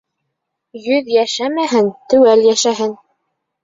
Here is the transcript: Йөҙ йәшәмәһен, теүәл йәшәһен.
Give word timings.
Йөҙ 0.85 1.13
йәшәмәһен, 1.17 1.95
теүәл 2.09 2.47
йәшәһен. 2.51 3.01